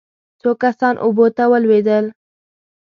[0.41, 2.05] څو کسان اوبو ته ولوېدل.